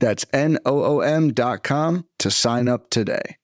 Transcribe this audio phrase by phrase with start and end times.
[0.00, 3.36] That's N O O M.com to sign up today.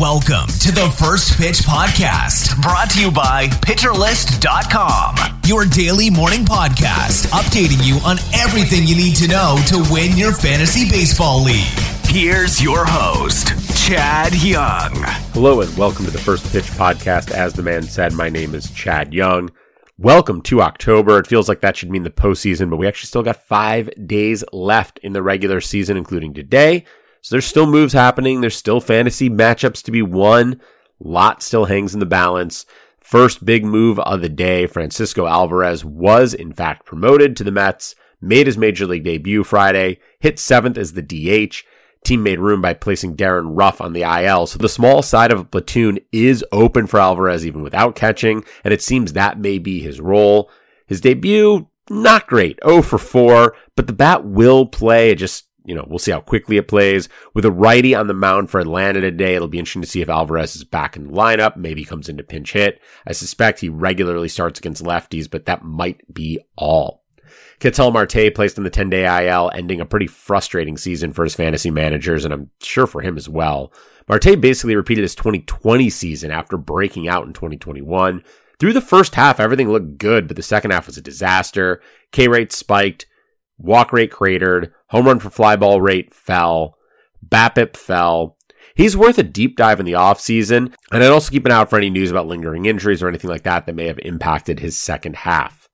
[0.00, 7.28] Welcome to the First Pitch Podcast, brought to you by PitcherList.com, your daily morning podcast,
[7.28, 11.64] updating you on everything you need to know to win your fantasy baseball league.
[12.08, 13.48] Here's your host,
[13.86, 14.90] Chad Young.
[15.32, 17.30] Hello, and welcome to the First Pitch Podcast.
[17.30, 19.50] As the man said, my name is Chad Young.
[19.98, 21.18] Welcome to October.
[21.18, 24.44] It feels like that should mean the postseason, but we actually still got five days
[24.52, 26.84] left in the regular season, including today.
[27.22, 28.42] So there's still moves happening.
[28.42, 30.60] There's still fantasy matchups to be won.
[31.00, 32.66] Lot still hangs in the balance.
[33.00, 37.94] First big move of the day, Francisco Alvarez was in fact promoted to the Mets,
[38.20, 41.64] made his major league debut Friday, hit seventh as the DH.
[42.06, 44.46] Team made room by placing Darin Ruf on the IL.
[44.46, 48.72] So the small side of a platoon is open for Alvarez even without catching, and
[48.72, 50.50] it seems that may be his role.
[50.86, 52.58] His debut, not great.
[52.64, 55.10] 0 for 4, but the bat will play.
[55.10, 57.08] It just you know, we'll see how quickly it plays.
[57.34, 60.08] With a righty on the mound for Atlanta today, it'll be interesting to see if
[60.08, 61.56] Alvarez is back in the lineup.
[61.56, 62.80] Maybe comes into pinch hit.
[63.04, 67.02] I suspect he regularly starts against lefties, but that might be all.
[67.58, 71.34] Ketel Marte placed in the 10 day IL, ending a pretty frustrating season for his
[71.34, 73.72] fantasy managers, and I'm sure for him as well.
[74.08, 78.22] Marte basically repeated his 2020 season after breaking out in 2021.
[78.58, 81.82] Through the first half, everything looked good, but the second half was a disaster.
[82.12, 83.06] K rate spiked,
[83.58, 86.76] walk rate cratered, home run for fly ball rate fell,
[87.26, 88.36] BABIP fell.
[88.74, 91.70] He's worth a deep dive in the offseason, and I'd also keep an eye out
[91.70, 94.78] for any news about lingering injuries or anything like that that may have impacted his
[94.78, 95.65] second half.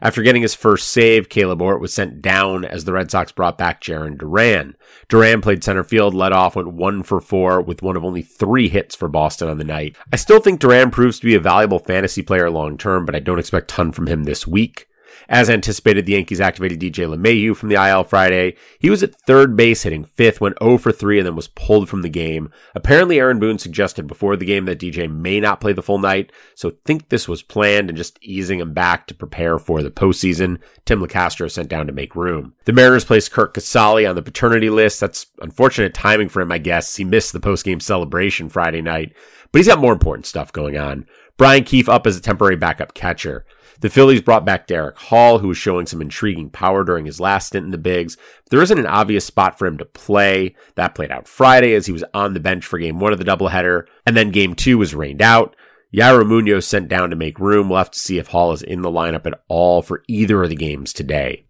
[0.00, 3.58] After getting his first save, Caleb Ort was sent down as the Red Sox brought
[3.58, 4.76] back Jarren Duran.
[5.08, 8.68] Duran played center field, led off, went one for four with one of only three
[8.68, 9.96] hits for Boston on the night.
[10.12, 13.20] I still think Duran proves to be a valuable fantasy player long term, but I
[13.20, 14.87] don't expect ton from him this week.
[15.28, 18.56] As anticipated, the Yankees activated DJ LeMahieu from the IL Friday.
[18.78, 21.88] He was at third base hitting fifth, went 0 for 3, and then was pulled
[21.88, 22.50] from the game.
[22.74, 26.32] Apparently, Aaron Boone suggested before the game that DJ may not play the full night,
[26.54, 30.58] so think this was planned and just easing him back to prepare for the postseason.
[30.84, 32.54] Tim Locastro sent down to make room.
[32.64, 35.00] The Mariners placed Kirk Casali on the paternity list.
[35.00, 36.96] That's unfortunate timing for him, I guess.
[36.96, 39.14] He missed the postgame celebration Friday night,
[39.52, 41.06] but he's got more important stuff going on.
[41.36, 43.46] Brian Keefe up as a temporary backup catcher.
[43.80, 47.46] The Phillies brought back Darick Hall, who was showing some intriguing power during his last
[47.48, 48.16] stint in the Bigs.
[48.50, 50.56] There isn't an obvious spot for him to play.
[50.74, 53.24] That played out Friday as he was on the bench for game one of the
[53.24, 55.54] doubleheader, and then game two was rained out.
[55.94, 57.68] Yairo Munoz sent down to make room.
[57.68, 60.50] We'll have to see if Hall is in the lineup at all for either of
[60.50, 61.44] the games today.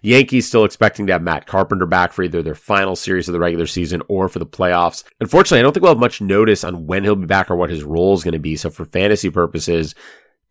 [0.00, 3.38] Yankees still expecting to have Matt Carpenter back for either their final series of the
[3.38, 5.04] regular season or for the playoffs.
[5.20, 7.70] Unfortunately, I don't think we'll have much notice on when he'll be back or what
[7.70, 8.56] his role is going to be.
[8.56, 9.94] So for fantasy purposes,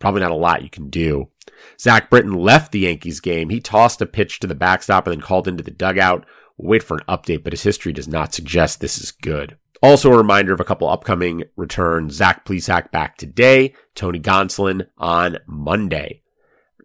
[0.04, 1.30] Probably not a lot you can do.
[1.80, 3.48] Zach Britton left the Yankees game.
[3.48, 6.26] He tossed a pitch to the backstop and then called into the dugout.
[6.58, 9.56] We'll wait for an update, but his history does not suggest this is good.
[9.82, 12.16] Also, a reminder of a couple upcoming returns.
[12.16, 16.22] Zach Plesac back today, Tony Gonsolin on Monday.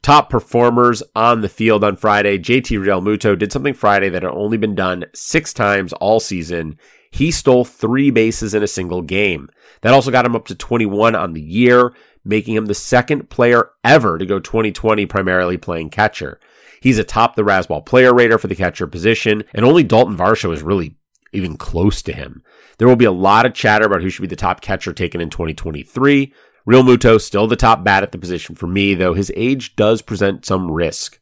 [0.00, 2.38] Top performers on the field on Friday.
[2.38, 6.78] JT Realmuto did something Friday that had only been done six times all season.
[7.10, 9.48] He stole three bases in a single game.
[9.80, 13.70] That also got him up to 21 on the year making him the second player
[13.84, 16.38] ever to go 2020 primarily playing catcher.
[16.80, 20.62] He's atop the Razzball player rater for the catcher position, and only Dalton Varsho is
[20.62, 20.96] really
[21.32, 22.42] even close to him.
[22.78, 25.20] There will be a lot of chatter about who should be the top catcher taken
[25.20, 26.32] in 2023.
[26.66, 30.44] Realmuto still the top bat at the position for me, though his age does present
[30.44, 31.18] some risk.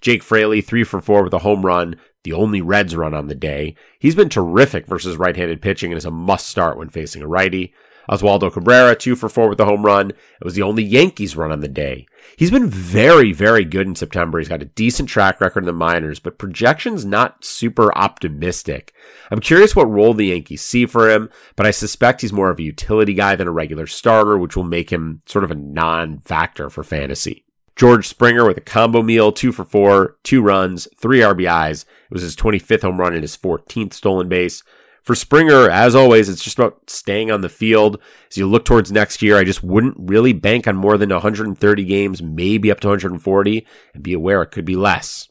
[0.00, 3.34] Jake Fraley, three for four with a home run, the only Reds run on the
[3.34, 3.74] day.
[3.98, 7.72] He's been terrific versus right-handed pitching and is a must start when facing a righty.
[8.08, 10.10] Oswaldo Cabrera, two for four with a home run.
[10.10, 12.06] It was the only Yankees run on the day.
[12.36, 14.38] He's been very, very good in September.
[14.38, 18.92] He's got a decent track record in the minors, but projections not super optimistic.
[19.30, 22.58] I'm curious what role the Yankees see for him, but I suspect he's more of
[22.58, 26.70] a utility guy than a regular starter, which will make him sort of a non-factor
[26.70, 27.44] for fantasy.
[27.76, 31.82] George Springer with a combo meal, two for four, two runs, three RBIs.
[31.82, 34.62] It was his 25th home run and his 14th stolen base
[35.04, 38.00] for Springer, as always, it's just about staying on the field.
[38.30, 41.84] As you look towards next year, I just wouldn't really bank on more than 130
[41.84, 45.28] games, maybe up to 140, and be aware it could be less.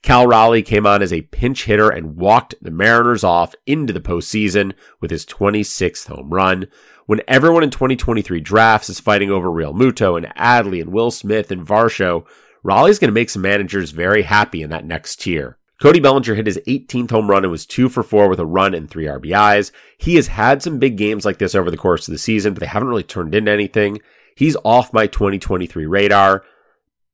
[0.00, 4.00] Cal Raleigh came on as a pinch hitter and walked the Mariners off into the
[4.00, 6.66] postseason with his 26th home run.
[7.04, 11.50] When everyone in 2023 drafts is fighting over Real Realmuto and Adley and Will Smith
[11.50, 12.26] and Varsho,
[12.62, 15.58] Raleigh's going to make some managers very happy in that next tier.
[15.80, 18.74] Cody Bellinger hit his 18th home run and was two for four with a run
[18.74, 19.72] and three RBIs.
[19.98, 22.60] He has had some big games like this over the course of the season, but
[22.60, 24.00] they haven't really turned into anything.
[24.36, 26.44] He's off my 2023 radar,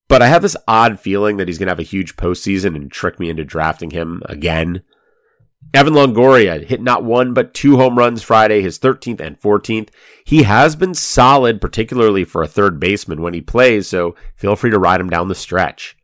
[0.09, 2.91] but I have this odd feeling that he's going to have a huge postseason and
[2.91, 4.83] trick me into drafting him again.
[5.73, 9.91] Evan Longoria hit not one but two home runs Friday, his 13th and 14th.
[10.25, 14.71] He has been solid, particularly for a third baseman when he plays, so feel free
[14.71, 15.97] to ride him down the stretch.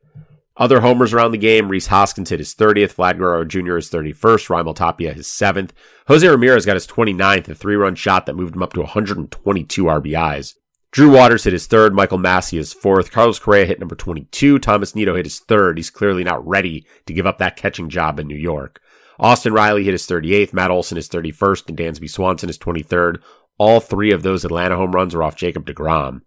[0.59, 3.77] Other homers around the game, Rhys Hoskins hit his 30th, Vlad Guerrero Jr.
[3.77, 5.71] his 31st, Raimel Tapia his 7th.
[6.09, 10.55] Jose Ramirez got his 29th, a three-run shot that moved him up to 122 RBIs.
[10.93, 14.95] Drew Waters hit his third, Michael Massey his fourth, Carlos Correa hit number 22, Thomas
[14.95, 15.77] Nido hit his third.
[15.77, 18.81] He's clearly not ready to give up that catching job in New York.
[19.19, 23.21] Austin Riley hit his 38th, Matt Olson his 31st, and Dansby Swanson his 23rd.
[23.59, 26.23] All three of those Atlanta home runs were off Jacob DeGrom.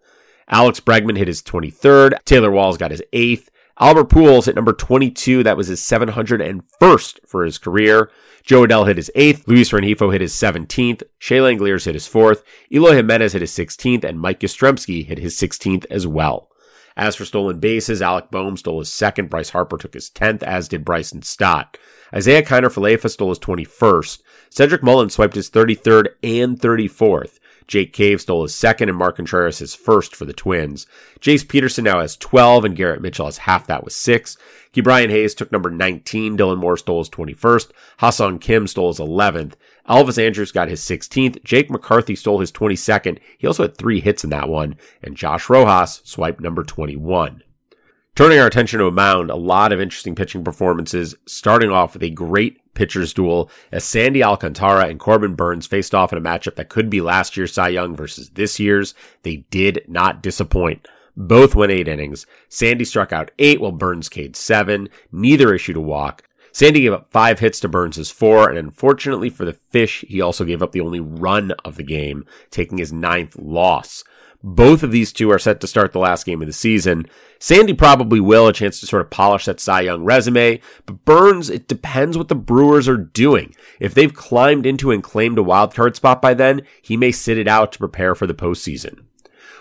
[0.48, 3.50] Alex Bregman hit his 23rd, Taylor Walls got his 8th,
[3.82, 5.44] Albert Pujols hit number 22.
[5.44, 8.12] That was his 701st for his career.
[8.44, 9.48] Jo Adell hit his 8th.
[9.48, 11.04] Luis Rengifo hit his 17th.
[11.18, 12.44] Shea Langeliers hit his 4th.
[12.74, 14.04] Eloy Jimenez hit his 16th.
[14.04, 16.50] And Mike Yastrzemski hit his 16th as well.
[16.98, 19.30] As for stolen bases, Alec Bohm stole his second.
[19.30, 21.78] Bryce Harper took his 10th, as did Bryson Stott.
[22.14, 24.22] Isiah Kiner Falefa stole his 21st.
[24.50, 27.39] Cedric Mullins swiped his 33rd and 34th.
[27.70, 30.88] Jake Cave stole his second and Mark Contreras his first for the Twins.
[31.22, 34.38] Jace Peterson now has 12 and Garrett Mitchell has half that with six.
[34.74, 36.36] Ke'Bryan Hayes took number 19.
[36.36, 37.70] Dylan Moore stole his 21st.
[38.00, 39.54] Ha-Seong Kim stole his 11th.
[39.88, 41.44] Elvis Andrus got his 16th.
[41.44, 43.20] Jake McCarthy stole his 22nd.
[43.38, 44.76] He also had three hits in that one.
[45.04, 47.44] And Josh Rojas swiped number 21.
[48.16, 52.04] Turning our attention to a mound, a lot of interesting pitching performances, starting off with
[52.04, 56.56] a great pitchers duel as Sandy Alcantara and Corbin Burnes faced off in a matchup
[56.56, 58.94] that could be last year's Cy Young versus this year's.
[59.24, 60.88] They did not disappoint.
[61.16, 62.26] Both went eight innings.
[62.48, 64.90] Sandy struck out eight while Burnes K'd seven.
[65.12, 66.24] Neither issued a walk.
[66.52, 70.46] Sandy gave up five hits to Burnes' four, and unfortunately for the Fish, he also
[70.46, 74.04] gave up the only run of the game, taking his ninth loss.
[74.42, 77.08] Both of these two are set to start the last game of the season.
[77.40, 80.62] Sandy probably will, a chance to sort of polish that Cy Young resume.
[80.86, 83.54] But Burnes, it depends what the Brewers are doing.
[83.82, 87.38] If they've climbed into and claimed a wild card spot by then, he may sit
[87.38, 89.04] it out to prepare for the postseason.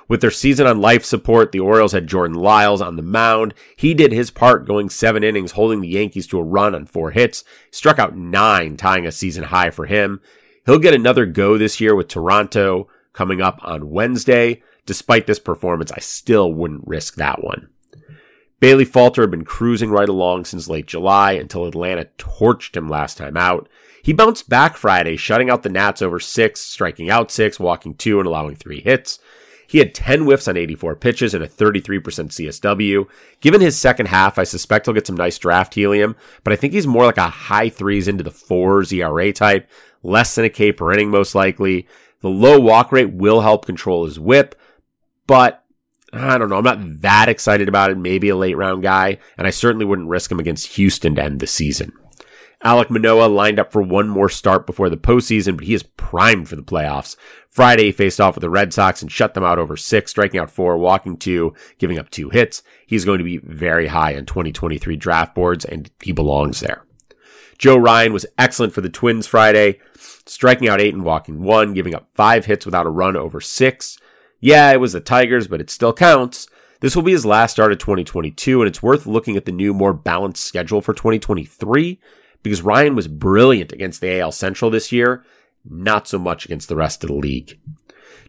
[0.07, 3.55] With their season on life support, the Orioles had Jordan Lyles on the mound.
[3.77, 7.11] He did his part going seven innings, holding the Yankees to a run on four
[7.11, 10.21] hits, struck out nine, tying a season high for him.
[10.65, 14.63] He'll get another go this year with Toronto coming up on Wednesday.
[14.87, 17.69] Despite this performance, I still wouldn't risk that one.
[18.61, 23.19] Bailey Falter had been cruising right along since late July until Atlanta torched him last
[23.19, 23.69] time out.
[24.05, 28.21] He bounced back Friday, shutting out the Nats over six, striking out six, walking two,
[28.21, 29.19] and allowing three hits.
[29.67, 33.07] He had 10 whiffs on 84 pitches and a 33% CSW.
[33.41, 36.15] Given his second half, I suspect he'll get some nice draft helium,
[36.45, 39.69] but I think he's more like a high threes into the fours ERA type,
[40.05, 41.89] less than a K per inning most likely.
[42.21, 44.55] The low walk rate will help control his whip,
[45.27, 45.65] but
[46.13, 46.57] I don't know.
[46.57, 47.99] I'm not that excited about it.
[47.99, 51.41] Maybe a late round guy, and I certainly wouldn't risk him against Houston to end
[51.41, 51.93] the season.
[52.65, 56.49] Alek Manoah lined up for one more start before the postseason, but he is primed
[56.49, 57.15] for the playoffs.
[57.49, 60.41] Friday, he faced off with the Red Sox and shut them out over six, striking
[60.41, 62.65] out four, walking two, giving up two hits.
[62.87, 66.85] He's going to be very high on 2023 draft boards, and he belongs there.
[67.59, 71.95] Joe Ryan was excellent for the Twins Friday, striking out eight and walking one, giving
[71.95, 73.99] up five hits without a run over six.
[74.41, 76.47] Yeah, it was the Tigers, but it still counts.
[76.81, 79.75] This will be his last start of 2022, and it's worth looking at the new,
[79.75, 81.99] more balanced schedule for 2023
[82.45, 85.25] because Ryan was brilliant against the AL Central this year,
[85.69, 87.59] not so much against the rest of the league.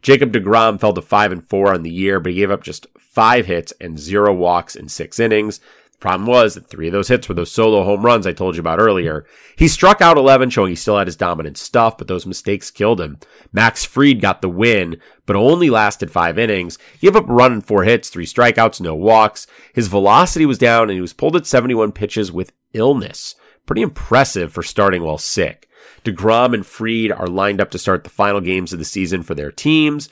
[0.02, 2.88] Jacob DeGrom fell to 5 and 4 on the year, but he gave up just
[2.98, 5.60] 5 hits and 0 walks in 6 innings.
[6.00, 8.62] Problem was that three of those hits were those solo home runs I told you
[8.62, 9.26] about earlier.
[9.58, 13.02] He struck out 11, showing he still had his dominant stuff, but those mistakes killed
[13.02, 13.18] him.
[13.52, 16.78] Max Fried got the win, but only lasted five innings.
[17.02, 19.46] Gave up a run and four hits, three strikeouts, no walks.
[19.74, 23.36] His velocity was down and he was pulled at 71 pitches with illness.
[23.66, 25.68] Pretty impressive for starting while sick.
[26.06, 29.36] DeGrom and Fried are lined up to start the final games of the season for
[29.36, 30.08] their teams.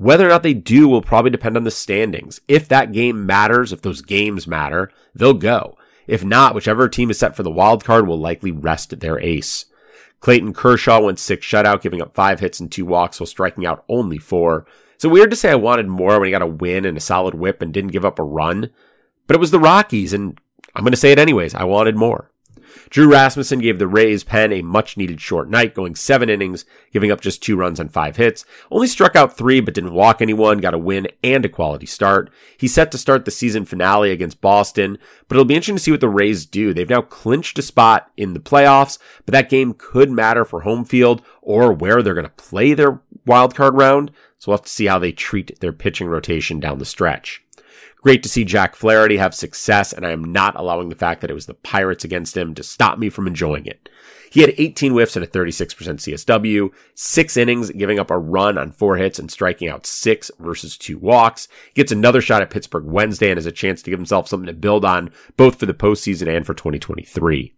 [0.00, 2.40] Whether or not they do will probably depend on the standings.
[2.48, 5.76] If that game matters, if those games matter, they'll go.
[6.06, 9.66] If not, whichever team is set for the wild card will likely rest their ace.
[10.20, 13.84] Clayton Kershaw went six shutout, giving up five hits and two walks while striking out
[13.90, 14.64] only four.
[14.96, 17.34] So weird to say I wanted more when he got a win and a solid
[17.34, 18.70] whip and didn't give up a run.
[19.26, 20.40] But it was the Rockies, and
[20.74, 21.54] I'm going to say it anyways.
[21.54, 22.30] I wanted more.
[22.90, 27.10] Drew Rasmussen gave the Rays pen a much needed short night, going seven innings, giving
[27.10, 28.44] up just two runs on five hits.
[28.70, 32.30] Only struck out three, but didn't walk anyone, got a win and a quality start.
[32.56, 34.98] He's set to start the season finale against Boston,
[35.28, 36.74] but it'll be interesting to see what the Rays do.
[36.74, 40.84] They've now clinched a spot in the playoffs, but that game could matter for home
[40.84, 44.10] field or where they're going to play their wild card round.
[44.38, 47.42] So we'll have to see how they treat their pitching rotation down the stretch.
[48.02, 51.30] Great to see Jack Flaherty have success, and I am not allowing the fact that
[51.30, 53.90] it was the Pirates against him to stop me from enjoying it.
[54.30, 58.70] He had 18 whiffs and a 36% CSW, six innings, giving up a run on
[58.70, 61.48] four hits and striking out six versus two walks.
[61.66, 64.46] He gets another shot at Pittsburgh Wednesday and has a chance to give himself something
[64.46, 67.54] to build on both for the postseason and for 2023.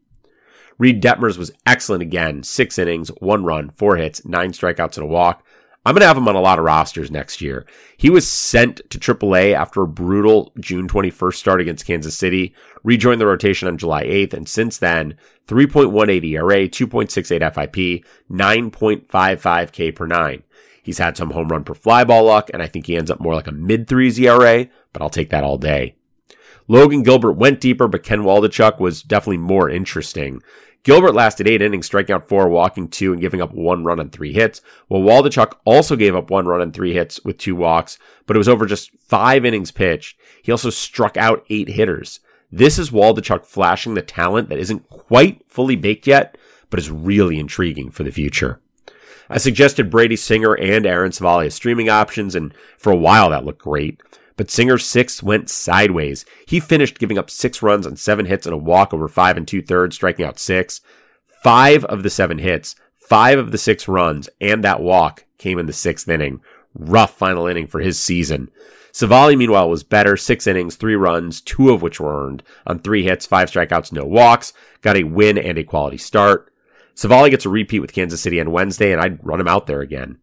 [0.78, 2.42] Reid Detmers was excellent again.
[2.42, 5.44] Six innings, one run, four hits, nine strikeouts and a walk.
[5.84, 7.66] I'm going to have him on a lot of rosters next year.
[7.96, 13.20] He was sent to AAA after a brutal June 21st start against Kansas City, rejoined
[13.20, 15.16] the rotation on July 8th, and since then,
[15.48, 20.44] 3.18 ERA, 2.68 FIP, 9.55 K per nine.
[20.84, 23.20] He's had some home run per fly ball luck, and I think he ends up
[23.20, 25.96] more like a mid threes ERA, but I'll take that all day.
[26.68, 30.42] Logan Gilbert went deeper, but Ken Waldichuk was definitely more interesting.
[30.84, 34.10] Gilbert lasted eight innings, striking out four, walking two, and giving up one run on
[34.10, 34.60] three hits.
[34.88, 38.38] While Waldichuk also gave up one run on three hits with two walks, but it
[38.38, 40.18] was over just five innings pitched.
[40.42, 42.18] He also struck out eight hitters.
[42.50, 46.36] This is Waldichuk flashing the talent that isn't quite fully baked yet,
[46.68, 48.60] but is really intriguing for the future.
[49.30, 53.44] I suggested Brady Singer and Aaron Civale as streaming options, and for a while that
[53.44, 54.02] looked great.
[54.36, 56.24] But Singer's six went sideways.
[56.46, 59.46] He finished giving up six runs on seven hits and a walk over five and
[59.46, 60.80] two thirds, striking out six.
[61.42, 65.66] Five of the seven hits, five of the six runs, and that walk came in
[65.66, 66.40] the sixth inning.
[66.74, 68.50] Rough final inning for his season.
[68.92, 70.16] Civale, meanwhile, was better.
[70.16, 74.04] Six innings, three runs, two of which were earned on three hits, five strikeouts, no
[74.04, 74.52] walks.
[74.82, 76.52] Got a win and a quality start.
[76.94, 79.80] Civale gets a repeat with Kansas City on Wednesday, and I'd run him out there
[79.80, 80.18] again.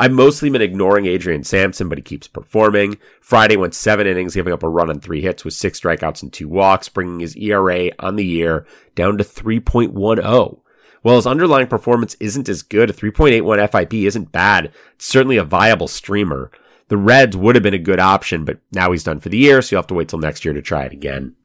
[0.00, 2.96] I've mostly been ignoring Adrian Sampson, but he keeps performing.
[3.20, 6.32] Friday went seven innings, giving up a run on three hits with six strikeouts and
[6.32, 8.64] two walks, bringing his ERA on the year
[8.94, 10.58] down to 3.10.
[11.02, 14.72] While his underlying performance isn't as good, a 3.81 FIP isn't bad.
[14.94, 16.50] It's certainly a viable streamer.
[16.88, 19.60] The Reds would have been a good option, but now he's done for the year,
[19.60, 21.36] so you'll have to wait till next year to try it again.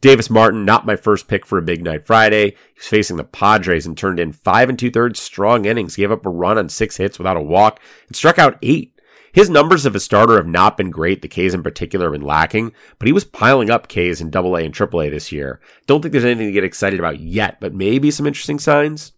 [0.00, 2.50] Davis Martin, not my first pick for a big night Friday.
[2.50, 5.96] He was facing the Padres and turned in five and two thirds strong innings.
[5.96, 8.92] Gave up a run on six hits without a walk and struck out eight.
[9.32, 11.20] His numbers of a starter have not been great.
[11.20, 14.54] The K's in particular have been lacking, but he was piling up K's in AA
[14.56, 15.60] and AAA this year.
[15.86, 19.12] Don't think there's anything to get excited about yet, but maybe some interesting signs.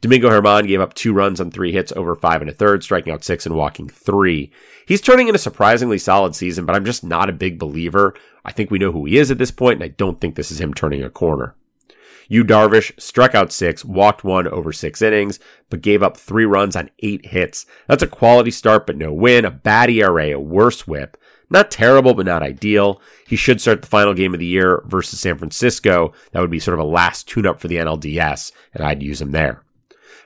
[0.00, 3.12] Domingo German gave up two runs on three hits over five and a third, striking
[3.12, 4.52] out six and walking three.
[4.86, 8.14] He's turning in a surprisingly solid season, but I'm just not a big believer.
[8.44, 10.52] I think we know who he is at this point, and I don't think this
[10.52, 11.56] is him turning a corner.
[12.28, 16.76] Yu Darvish struck out six, walked one over six innings, but gave up three runs
[16.76, 17.66] on eight hits.
[17.88, 21.16] That's a quality start, but no win, a bad ERA, a worse whip.
[21.50, 23.00] Not terrible, but not ideal.
[23.26, 26.12] He should start the final game of the year versus San Francisco.
[26.32, 29.20] That would be sort of a last tune up for the NLDS, and I'd use
[29.20, 29.62] him there.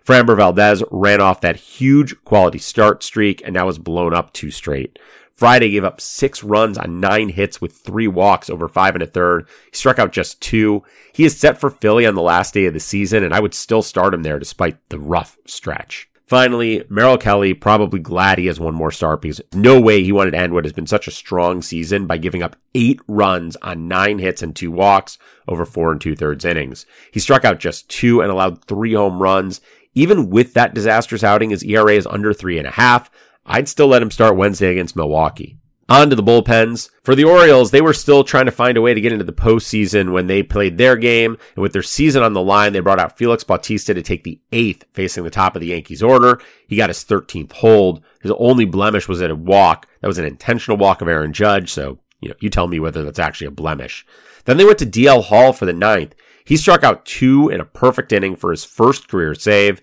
[0.04, 4.50] Framber Valdez ran off that huge quality start streak and now has blown up two
[4.50, 4.98] straight.
[5.34, 9.06] Friday gave up six runs on nine hits with three walks over five and a
[9.06, 9.48] third.
[9.70, 10.84] He struck out just two.
[11.12, 13.54] He is set for Philly on the last day of the season, and I would
[13.54, 16.08] still start him there despite the rough stretch.
[16.26, 20.30] Finally, Merrill Kelly probably glad he has one more start because no way he wanted
[20.30, 23.88] to end what has been such a strong season by giving up eight runs on
[23.88, 26.86] nine hits and two walks over four and two thirds innings.
[27.12, 29.60] He struck out just two and allowed three home runs.
[29.94, 33.10] Even with that disastrous outing, his ERA is under three and a half.
[33.44, 35.58] I'd still let him start Wednesday against Milwaukee.
[35.92, 36.88] On to the bullpens.
[37.02, 39.32] For the Orioles, they were still trying to find a way to get into the
[39.34, 41.36] postseason when they played their game.
[41.54, 44.40] And with their season on the line, they brought out Felix Bautista to take the
[44.52, 46.40] eighth facing the top of the Yankees order.
[46.66, 48.02] He got his 13th hold.
[48.22, 49.86] His only blemish was at a walk.
[50.00, 51.70] That was an intentional walk of Aaron Judge.
[51.70, 54.06] So, you know, you tell me whether that's actually a blemish.
[54.46, 56.14] Then they went to DL Hall for the ninth.
[56.46, 59.82] He struck out two in a perfect inning for his first career save.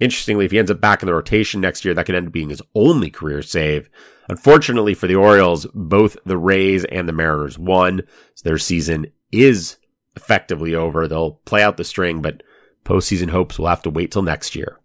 [0.00, 2.32] Interestingly, if he ends up back in the rotation next year, that could end up
[2.32, 3.90] being his only career save.
[4.30, 8.02] Unfortunately for the Orioles, both the Rays and the Mariners won.
[8.36, 9.76] So their season is
[10.14, 11.08] effectively over.
[11.08, 12.44] They'll play out the string, but
[12.84, 14.78] postseason hopes will have to wait till next year.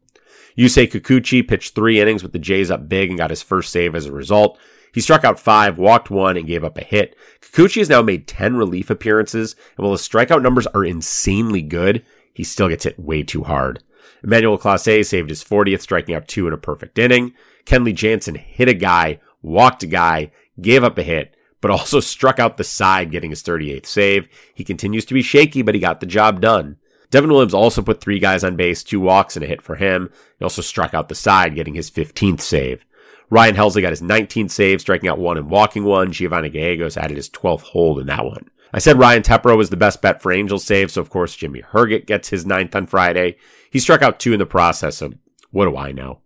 [0.57, 3.93] Yusei Kikuchi pitched three innings with the Jays up big and got his first save
[3.93, 4.57] as a result.
[4.95, 7.15] He struck out five, walked one, and gave up a hit.
[7.39, 12.03] Kikuchi has now made 10 relief appearances, and while his strikeout numbers are insanely good,
[12.33, 13.83] he still gets hit way too hard.
[14.23, 17.33] Emmanuel Clase saved his 40th, striking out two in a perfect inning.
[17.67, 22.39] Kenley Jansen hit a guy, walked a guy, gave up a hit, but also struck
[22.39, 24.27] out the side, getting his 38th save.
[24.53, 26.77] He continues to be shaky, but he got the job done.
[27.11, 30.09] Devin Williams also put three guys on base, two walks and a hit for him.
[30.39, 32.83] He also struck out the side, getting his 15th save.
[33.29, 36.11] Ryan Helsley got his 19th save, striking out one and walking one.
[36.11, 38.49] Giovanni Gallegos added his 12th hold in that one.
[38.73, 41.61] I said Ryan Tepera was the best bet for Angels save, so of course Jimmy
[41.61, 43.37] Herget gets his ninth on Friday.
[43.71, 45.13] He struck out two in the process, so
[45.51, 46.19] what do I know?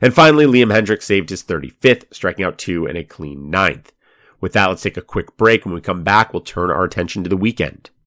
[0.00, 3.92] And finally, Liam Hendriks saved his 35th, striking out two and a clean ninth.
[4.40, 5.64] With that, let's take a quick break.
[5.64, 7.90] When we come back, we'll turn our attention to the weekend.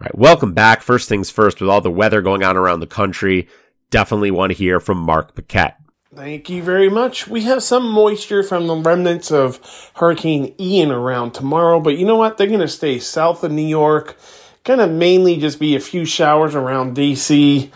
[0.00, 0.80] All right, welcome back.
[0.80, 3.48] First things first, with all the weather going on around the country,
[3.90, 5.76] definitely want to hear from Mark Paquette.
[6.14, 7.26] Thank you very much.
[7.26, 9.60] We have some moisture from the remnants of
[9.96, 12.38] Hurricane Ian around tomorrow, but you know what?
[12.38, 14.16] They're going to stay south of New York.
[14.62, 17.68] Going to mainly just be a few showers around DC,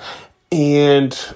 [0.52, 1.34] and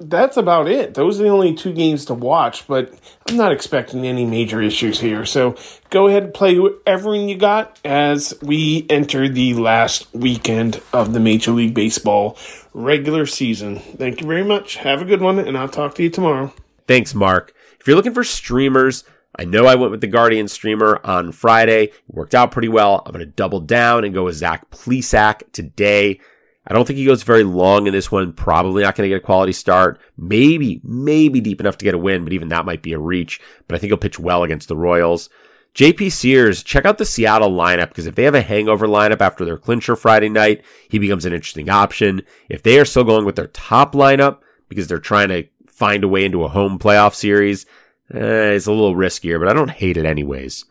[0.00, 0.94] that's about it.
[0.94, 2.94] Those are the only two games to watch, but
[3.28, 5.24] I'm not expecting any major issues here.
[5.24, 5.56] So
[5.90, 11.20] go ahead and play whoever you got as we enter the last weekend of the
[11.20, 12.38] Major League Baseball
[12.72, 13.80] regular season.
[13.80, 14.76] Thank you very much.
[14.76, 16.52] Have a good one, and I'll talk to you tomorrow.
[16.86, 17.52] Thanks, Mark.
[17.80, 19.02] If you're looking for streamers,
[19.36, 21.84] I know I went with the Guardian streamer on Friday.
[21.84, 23.02] It worked out pretty well.
[23.04, 26.20] I'm going to double down and go with Zach Plesac today.
[26.68, 28.34] I don't think he goes very long in this one.
[28.34, 29.98] Probably not going to get a quality start.
[30.18, 33.40] Maybe, maybe deep enough to get a win, but even that might be a reach.
[33.66, 35.30] But I think he'll pitch well against the Royals.
[35.74, 39.44] JP Sears, check out the Seattle lineup because if they have a hangover lineup after
[39.44, 42.22] their clincher Friday night, he becomes an interesting option.
[42.50, 46.08] If they are still going with their top lineup because they're trying to find a
[46.08, 47.64] way into a home playoff series,
[48.12, 50.64] eh, it's a little riskier, but I don't hate it anyways.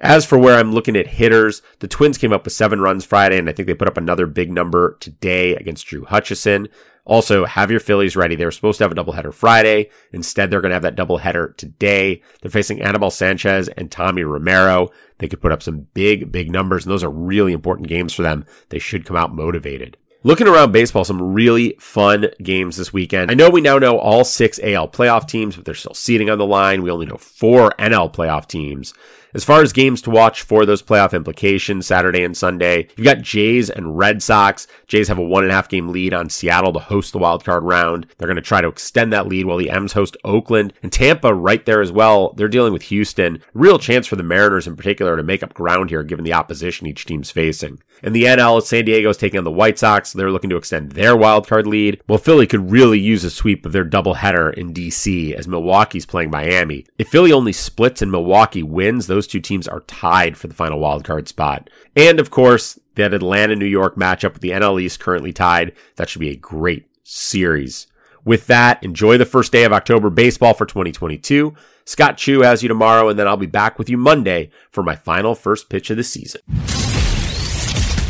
[0.00, 3.38] As for where I'm looking at hitters, the Twins came up with seven runs Friday,
[3.38, 6.68] and I think they put up another big number today against Drew Hutchison.
[7.04, 8.34] Also, have your Phillies ready.
[8.34, 9.90] They were supposed to have a doubleheader Friday.
[10.10, 12.22] Instead, they're going to have that doubleheader today.
[12.40, 14.88] They're facing Anibal Sanchez and Tommy Romero.
[15.18, 18.22] They could put up some big, big numbers, and those are really important games for
[18.22, 18.46] them.
[18.70, 19.98] They should come out motivated.
[20.22, 23.30] Looking around baseball, some really fun games this weekend.
[23.30, 26.36] I know we now know all six AL playoff teams, but there's still seeding on
[26.36, 26.82] the line.
[26.82, 28.92] We only know four NL playoff teams.
[29.32, 33.22] As far as games to watch for those playoff implications, Saturday and Sunday, you've got
[33.22, 34.66] Jays and Red Sox.
[34.88, 37.42] Jays have a one and a half game lead on Seattle to host the wild
[37.42, 38.06] card round.
[38.18, 41.32] They're going to try to extend that lead while the M's host Oakland and Tampa
[41.32, 42.34] right there as well.
[42.34, 43.40] They're dealing with Houston.
[43.54, 46.86] Real chance for the Mariners in particular to make up ground here given the opposition
[46.86, 47.80] each team's facing.
[48.02, 50.12] In the NL, San Diego is taking on the White Sox.
[50.12, 52.00] They're looking to extend their wild card lead.
[52.08, 56.30] Well, Philly could really use a sweep of their doubleheader in DC as Milwaukee's playing
[56.30, 56.86] Miami.
[56.98, 60.78] If Philly only splits and Milwaukee wins, those two teams are tied for the final
[60.78, 61.68] wild card spot.
[61.94, 65.72] And of course, that Atlanta New York matchup with the NL East currently tied.
[65.96, 67.86] That should be a great series.
[68.24, 71.54] With that, enjoy the first day of October baseball for 2022.
[71.84, 74.94] Scott Chu has you tomorrow, and then I'll be back with you Monday for my
[74.94, 76.42] final first pitch of the season.